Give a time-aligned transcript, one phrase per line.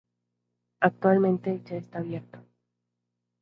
[0.79, 2.39] Actualmente ya está abierto.